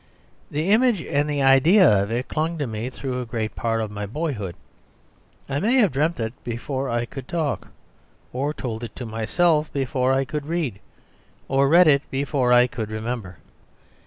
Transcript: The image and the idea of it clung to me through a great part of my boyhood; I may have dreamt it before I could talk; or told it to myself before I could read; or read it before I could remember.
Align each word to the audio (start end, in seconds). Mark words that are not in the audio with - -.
The 0.49 0.71
image 0.71 1.01
and 1.03 1.29
the 1.29 1.43
idea 1.43 1.87
of 2.01 2.09
it 2.11 2.27
clung 2.27 2.57
to 2.57 2.65
me 2.65 2.89
through 2.89 3.21
a 3.21 3.25
great 3.27 3.55
part 3.55 3.81
of 3.81 3.91
my 3.91 4.07
boyhood; 4.07 4.55
I 5.47 5.59
may 5.59 5.75
have 5.75 5.91
dreamt 5.91 6.19
it 6.19 6.33
before 6.43 6.89
I 6.89 7.05
could 7.05 7.27
talk; 7.27 7.67
or 8.33 8.51
told 8.51 8.83
it 8.83 8.95
to 8.95 9.05
myself 9.05 9.71
before 9.71 10.11
I 10.11 10.25
could 10.25 10.47
read; 10.47 10.79
or 11.47 11.67
read 11.67 11.85
it 11.87 12.01
before 12.09 12.51
I 12.51 12.65
could 12.65 12.89
remember. 12.89 13.37